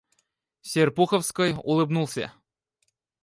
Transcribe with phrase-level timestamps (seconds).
[0.71, 2.33] Серпуховской улыбнулся.